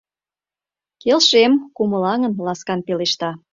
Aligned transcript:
—Келшем,— 1.01 1.53
кумылаҥын, 1.75 2.33
ласкан 2.45 2.79
пелешта. 2.87 3.29